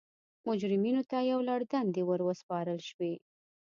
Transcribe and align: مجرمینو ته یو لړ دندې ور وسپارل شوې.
مجرمینو 0.47 1.03
ته 1.11 1.17
یو 1.31 1.39
لړ 1.49 1.59
دندې 1.73 2.01
ور 2.05 2.21
وسپارل 2.29 2.79
شوې. 2.89 3.13